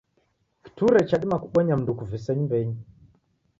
Kiture 0.63 0.99
chadima 1.09 1.37
kubonya 1.43 1.73
mndu 1.77 1.89
ukuvise 1.93 2.29
nyumbenyi. 2.33 2.77